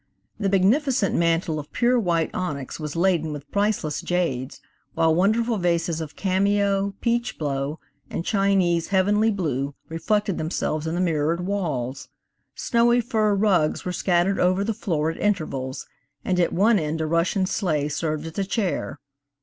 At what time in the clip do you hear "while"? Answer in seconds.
4.95-5.13